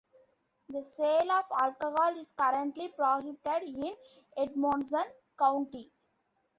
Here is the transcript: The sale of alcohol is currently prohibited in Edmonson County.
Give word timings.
The 0.69 0.83
sale 0.83 1.29
of 1.29 1.45
alcohol 1.55 2.17
is 2.17 2.31
currently 2.31 2.87
prohibited 2.87 3.61
in 3.65 3.95
Edmonson 4.35 5.05
County. 5.37 5.91